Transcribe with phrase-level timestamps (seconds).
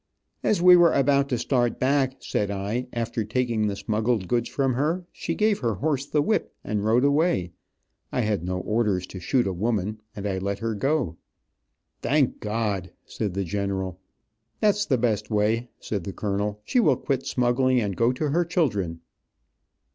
[0.41, 4.73] "As we were about to start back," said I, "after taking the smuggled goods from
[4.73, 7.51] her, she gave her horse the whip, and rode away.
[8.11, 11.17] I had no orders to shoot a woman, and I let her go."
[12.01, 13.99] "Thank God," said the general.
[14.59, 16.61] "That's the best way," said the colonel.
[16.65, 19.01] "She will quit smuggling and go to her children."